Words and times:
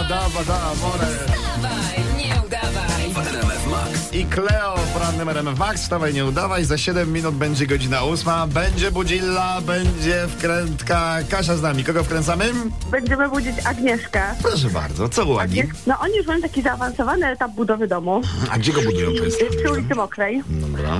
daba, 0.00 0.44
da, 0.44 0.58
more. 0.80 1.06
Dawaj, 1.62 2.00
nie 2.16 2.34
udawaj. 2.46 3.04
RMF 3.32 3.66
Max. 3.66 4.12
I 4.12 4.24
Cleo 4.26 4.74
w 4.76 4.96
rannym 5.00 5.28
RMF 5.28 5.58
Max. 5.58 5.80
Wstawaj, 5.82 6.14
nie 6.14 6.24
udawaj. 6.24 6.64
Za 6.64 6.78
7 6.78 7.12
minut 7.12 7.34
będzie 7.34 7.66
godzina 7.66 8.02
8. 8.02 8.32
Będzie 8.50 8.90
budzilla, 8.90 9.60
będzie 9.60 10.26
wkrętka. 10.28 11.18
Kasia 11.30 11.56
z 11.56 11.62
nami. 11.62 11.84
Kogo 11.84 12.04
wkręcamy? 12.04 12.44
Będziemy 12.90 13.28
budzić 13.28 13.66
Agnieszkę. 13.66 14.22
Proszę 14.42 14.70
bardzo. 14.70 15.08
Co 15.08 15.24
u 15.24 15.38
Agi? 15.38 15.60
Agniesz... 15.60 15.76
No 15.86 15.98
oni 16.00 16.16
już 16.16 16.26
mają 16.26 16.40
taki 16.40 16.62
zaawansowany 16.62 17.26
etap 17.26 17.50
budowy 17.50 17.86
domu 17.88 18.22
A 18.50 18.58
gdzie 18.58 18.72
go 18.72 18.82
budują? 18.82 19.10
To 19.18 19.24
jest? 19.24 19.38
przy 19.62 19.70
ulicy 19.72 19.94
Mokrej. 19.94 20.42
Dobra. 20.48 20.98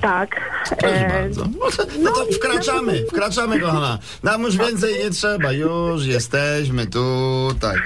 Tak. 0.00 0.40
Proszę 0.68 1.08
bardzo. 1.08 1.44
No 1.60 1.70
to, 1.76 1.84
no 2.00 2.10
to 2.12 2.26
wkraczamy, 2.32 3.04
wkraczamy, 3.10 3.60
kochana. 3.60 3.98
Nam 4.22 4.42
już 4.42 4.56
więcej 4.56 4.94
nie 5.04 5.10
trzeba, 5.10 5.52
już 5.52 6.06
jesteśmy 6.06 6.86
tutaj. 6.86 7.76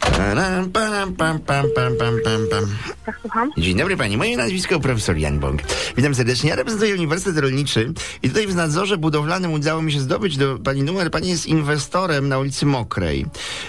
Pam, 0.00 0.70
pam, 0.70 1.14
pam, 1.16 1.38
pam, 1.40 1.66
pam, 1.74 1.96
pam, 1.98 2.14
pam, 2.24 2.46
tak, 3.06 3.14
słucham. 3.20 3.50
Dzień 3.58 3.76
dobry 3.76 3.96
pani, 3.96 4.16
moje 4.16 4.36
nazwisko 4.36 4.80
profesor 4.80 5.16
Jan 5.16 5.38
Bąk. 5.38 5.62
Witam 5.96 6.14
serdecznie, 6.14 6.50
ja 6.50 6.56
reprezentuję 6.56 6.94
Uniwersytet 6.94 7.38
Rolniczy 7.38 7.92
i 8.22 8.28
tutaj 8.28 8.46
w 8.46 8.54
nadzorze 8.54 8.96
budowlanym 8.96 9.52
udało 9.52 9.82
mi 9.82 9.92
się 9.92 10.00
zdobyć 10.00 10.36
do 10.36 10.58
pani 10.58 10.82
numer. 10.82 11.10
Pani 11.10 11.28
jest 11.28 11.46
inwestorem 11.46 12.28
na 12.28 12.38
ulicy 12.38 12.66
Mokrej, 12.66 13.26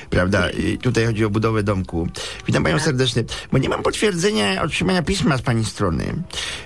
prawda? 0.10 0.50
I 0.50 0.78
tutaj 0.78 1.06
chodzi 1.06 1.26
o 1.26 1.30
budowę 1.30 1.64
domku. 1.64 2.08
Witam 2.48 2.64
panią 2.64 2.80
serdecznie, 2.80 3.24
bo 3.52 3.58
nie 3.58 3.70
mam 3.70 3.84
potwierdzenia 3.84 4.62
otrzymania 4.64 5.02
pisma 5.04 5.38
z 5.38 5.42
pani 5.42 5.66
strony 5.66 6.24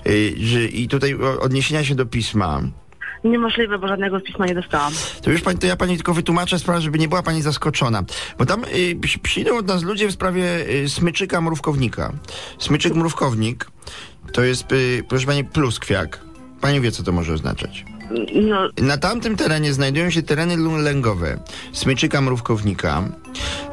y, 0.07 0.33
że, 0.39 0.63
i 0.65 0.87
tutaj 0.87 1.15
o- 1.15 1.41
odniesienia 1.57 1.83
się 1.83 1.95
do 1.95 2.05
pisma. 2.05 2.61
Niemożliwe, 3.23 3.79
bo 3.79 3.87
żadnego 3.87 4.19
pisma 4.19 4.45
nie 4.45 4.55
dostałam. 4.55 4.93
To 5.21 5.31
już 5.31 5.41
pani, 5.41 5.59
to 5.59 5.67
ja 5.67 5.75
pani 5.75 5.95
tylko 5.95 6.13
wytłumaczę 6.13 6.59
sprawę, 6.59 6.81
żeby 6.81 6.99
nie 6.99 7.07
była 7.07 7.23
pani 7.23 7.41
zaskoczona. 7.41 8.03
Bo 8.37 8.45
tam 8.45 8.63
y, 8.63 8.95
przy- 9.01 9.19
przyjdą 9.19 9.57
od 9.57 9.67
nas 9.67 9.83
ludzie 9.83 10.07
w 10.07 10.11
sprawie 10.11 10.43
y, 10.69 10.89
smyczyka 10.89 11.41
mrówkownika. 11.41 12.13
Smyczyk 12.59 12.93
mrówkownik 12.95 13.67
to 14.33 14.43
jest, 14.43 14.71
y, 14.71 15.03
proszę 15.09 15.25
pani, 15.25 15.43
pluskwiak. 15.45 16.19
Pani 16.61 16.81
wie, 16.81 16.91
co 16.91 17.03
to 17.03 17.11
może 17.11 17.33
oznaczać. 17.33 17.85
No, 18.35 18.69
Na 18.81 18.97
tamtym 18.97 19.35
terenie 19.37 19.73
znajdują 19.73 20.09
się 20.09 20.21
tereny 20.23 20.57
lęgowe 20.83 21.39
smyczyka 21.73 22.21
mrówkownika. 22.21 23.03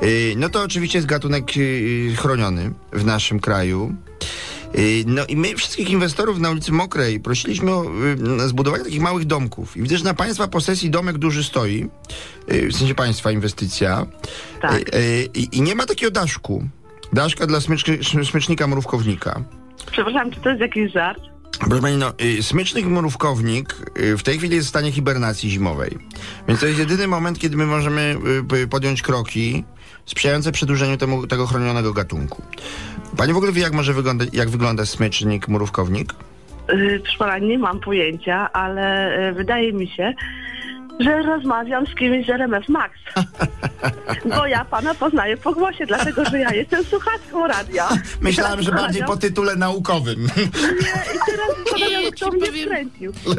Y, 0.02 0.34
No 0.36 0.48
to 0.48 0.62
oczywiście 0.62 0.98
jest 0.98 1.08
gatunek 1.08 1.44
y, 1.56 2.12
chroniony 2.16 2.72
w 2.92 3.04
naszym 3.04 3.40
kraju. 3.40 3.94
Y, 4.78 5.04
No 5.06 5.24
i 5.26 5.36
my 5.36 5.54
wszystkich 5.54 5.90
inwestorów 5.90 6.38
na 6.38 6.50
ulicy 6.50 6.72
Mokrej 6.72 7.20
prosiliśmy 7.20 7.70
o 7.70 7.84
y, 8.44 8.48
zbudowanie 8.48 8.84
takich 8.84 9.00
małych 9.00 9.24
domków. 9.24 9.76
I 9.76 9.82
widzę, 9.82 9.98
że 9.98 10.04
na 10.04 10.14
państwa 10.14 10.48
posesji 10.48 10.90
domek 10.90 11.18
duży 11.18 11.44
stoi, 11.44 11.88
y, 12.52 12.68
w 12.68 12.76
sensie 12.76 12.94
państwa 12.94 13.30
inwestycja. 13.30 14.06
Tak. 14.60 14.82
I 15.52 15.62
nie 15.62 15.74
ma 15.74 15.86
takiego 15.86 16.10
daszku. 16.10 16.64
Daszka 17.12 17.46
dla 17.46 17.58
smycznika 18.24 18.66
mrówkownika. 18.66 19.44
przepraszam, 19.92 20.30
czy 20.30 20.40
to 20.40 20.48
jest 20.48 20.60
jakiś 20.60 20.92
żart? 20.92 21.33
Proszę 21.68 21.82
pani, 21.82 21.96
no, 21.96 22.12
y, 22.38 22.42
smycznik 22.42 22.86
mrówkownik 22.86 23.76
y, 24.00 24.16
w 24.16 24.22
tej 24.22 24.38
chwili 24.38 24.56
jest 24.56 24.66
w 24.66 24.70
stanie 24.70 24.92
hibernacji 24.92 25.50
zimowej. 25.50 25.98
Więc 26.48 26.60
to 26.60 26.66
jest 26.66 26.78
jedyny 26.78 27.08
moment, 27.08 27.38
kiedy 27.38 27.56
my 27.56 27.66
możemy 27.66 28.16
y, 28.52 28.68
podjąć 28.68 29.02
kroki 29.02 29.64
sprzyjające 30.06 30.52
przedłużeniu 30.52 30.96
temu, 30.96 31.26
tego 31.26 31.46
chronionego 31.46 31.92
gatunku. 31.92 32.42
Pani 33.16 33.32
w 33.32 33.36
ogóle 33.36 33.52
wie, 33.52 33.62
jak 33.62 33.72
może 33.72 33.92
wyglądać, 33.92 34.28
jak 34.32 34.48
wygląda 34.48 34.86
smycznik 34.86 35.48
mrówkownik? 35.48 36.14
Proszę 36.66 37.18
pana, 37.18 37.38
nie 37.38 37.58
mam 37.58 37.80
pojęcia, 37.80 38.52
ale 38.52 39.32
wydaje 39.36 39.72
mi 39.72 39.88
się, 39.88 40.14
że 41.00 41.22
rozmawiam 41.22 41.86
z 41.86 41.94
kimś 41.94 42.26
z 42.26 42.30
RMF 42.30 42.68
Max. 42.68 42.94
Bo 44.36 44.46
ja 44.46 44.64
pana 44.64 44.94
poznaję 44.94 45.36
po 45.36 45.52
głosie, 45.52 45.86
dlatego 45.86 46.24
że 46.24 46.38
ja 46.38 46.54
jestem 46.54 46.84
słuchaczką 46.84 47.46
radia. 47.46 47.88
Myślałem, 48.20 48.62
że 48.62 48.70
teraz 48.70 48.82
bardziej 48.84 49.04
po 49.04 49.16
tytule 49.16 49.56
naukowym. 49.56 50.22
Nie, 50.36 50.44
i 51.14 51.18
teraz 51.26 51.48
zastanawiam, 51.58 52.02
Ja 52.02 52.10
kto 52.10 52.30
ci 52.30 52.36
mnie 52.36 52.46
powiem-. 52.46 52.90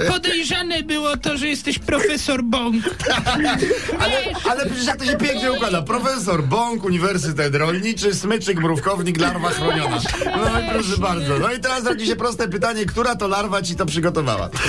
Podejrzane 0.08 0.84
było 0.84 1.18
to, 1.18 1.38
że 1.38 1.48
jesteś 1.48 1.80
profesor 1.80 2.44
Bąk. 2.44 2.84
Ale, 4.04 4.16
ale 4.52 4.66
przecież 4.66 4.86
jak 4.86 4.98
to 4.98 5.06
się 5.06 5.18
pięknie 5.18 5.52
układa. 5.52 5.82
Profesor 5.82 6.44
Bąk, 6.44 6.84
Uniwersytet 6.84 7.56
Rolniczy, 7.56 8.14
smyczek 8.16 8.58
mrówkownik, 8.60 9.20
larwa 9.22 9.50
chroniona. 9.50 9.98
No 10.26 10.60
i 10.60 10.70
proszę 10.74 10.98
bardzo. 11.02 11.40
No 11.40 11.54
i 11.54 11.60
teraz 11.60 11.86
rodzi 11.86 12.08
się 12.08 12.16
proste 12.16 12.48
pytanie, 12.48 12.86
która 12.86 13.16
to 13.16 13.28
larwa 13.28 13.62
ci 13.62 13.76
to 13.76 13.86
przygotowała? 13.86 14.50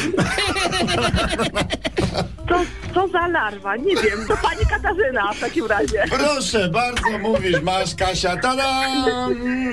Co, 2.49 2.61
co 2.95 3.09
za 3.09 3.27
larwa? 3.27 3.77
Nie 3.77 3.97
wiem, 3.97 4.27
to 4.29 4.37
pani 4.37 4.67
Katarzyna 4.71 5.33
w 5.33 5.41
takim 5.41 5.66
razie. 5.67 6.05
Proszę 6.11 6.69
bardzo, 6.69 7.19
mówisz, 7.21 7.61
masz 7.63 7.95
Kasia, 7.95 8.37
tada! 8.37 8.67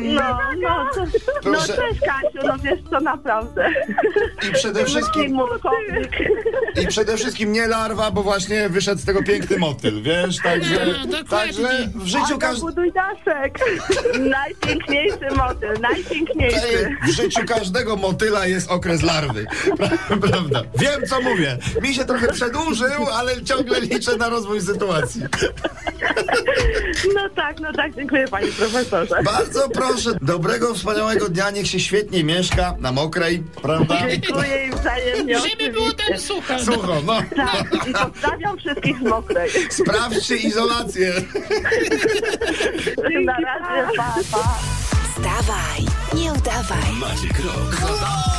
No, 0.01 0.37
no, 0.61 0.85
no 1.45 1.57
cześć 1.59 1.99
Kasiu, 2.05 2.47
no 2.47 2.57
wiesz 2.63 2.79
co, 2.89 2.99
naprawdę. 2.99 3.69
I 4.49 4.53
przede 4.53 4.85
wszystkim, 4.85 5.39
i 6.83 6.87
przede 6.87 7.17
wszystkim 7.17 7.51
nie 7.51 7.67
larwa, 7.67 8.11
bo 8.11 8.23
właśnie 8.23 8.69
wyszedł 8.69 9.01
z 9.01 9.05
tego 9.05 9.23
piękny 9.23 9.57
motyl, 9.57 10.01
wiesz, 10.03 10.37
także, 10.43 10.85
No, 11.07 11.17
także 11.29 11.69
w 11.95 12.05
życiu 12.05 12.37
każdy... 12.39 12.61
buduj 12.61 12.91
daszek. 12.91 13.59
Najpiękniejszy 14.19 15.35
motyl, 15.37 15.73
najpiękniejszy. 15.81 16.95
W 17.07 17.09
życiu 17.11 17.41
każdego 17.47 17.95
motyla 17.95 18.47
jest 18.47 18.71
okres 18.71 19.01
larwy. 19.01 19.45
Pra- 19.65 20.19
Prawda? 20.29 20.61
Wiem, 20.79 21.01
co 21.09 21.21
mówię. 21.21 21.57
Mi 21.81 21.93
się 21.93 22.05
trochę 22.05 22.27
przedłużył, 22.27 23.07
ale 23.13 23.43
ciągle 23.43 23.81
liczę 23.81 24.17
na 24.17 24.29
rozwój 24.29 24.61
sytuacji. 24.61 25.21
No 27.15 27.29
tak, 27.35 27.59
no 27.59 27.73
tak, 27.73 27.95
dziękuję 27.95 28.27
panie 28.27 28.47
profesorze. 28.47 29.15
Bardzo 29.23 29.69
proszę, 29.69 30.11
dobrego, 30.21 30.73
wspaniałego 30.73 31.29
dnia, 31.29 31.49
niech 31.51 31.67
się 31.67 31.79
świetnie 31.79 32.23
mieszka 32.23 32.75
na 32.79 32.91
mokrej, 32.91 33.43
prawda? 33.61 33.95
Dziękuję 34.09 34.65
im 34.65 34.73
wzajemnie. 34.77 35.39
Żeby 35.39 35.69
było 35.71 35.85
tam 35.91 36.05
oczywiście. 36.05 36.27
sucho. 36.27 36.59
Sucho, 36.59 37.01
no. 37.05 37.21
Tak, 37.35 37.87
i 37.87 37.93
pozdrawiam 37.93 38.57
wszystkich 38.57 38.97
z 38.99 39.01
mokrej. 39.01 39.49
Sprawdźcie 39.69 40.35
izolację. 40.35 41.13
Na 43.25 43.33
razie, 43.33 43.97
pa, 43.97 44.15
pa. 44.31 44.59
Wstawaj, 45.09 45.81
nie 46.15 46.33
udawaj. 46.33 46.91
Maciek 46.99 47.39
Rok. 47.39 48.32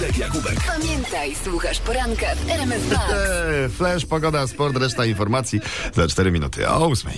Irek 0.00 0.18
Jakubek. 0.18 0.60
Pamiętaj, 0.66 1.34
słuchasz 1.44 1.80
poranka 1.80 2.34
w 2.34 2.50
RMF 2.50 2.90
Max. 2.90 3.02
Flash, 3.78 4.06
pogoda, 4.06 4.46
sport, 4.46 4.76
reszta 4.76 5.04
informacji 5.04 5.60
za 5.94 6.08
4 6.08 6.30
minuty 6.32 6.68
o 6.68 6.86
8. 6.86 7.10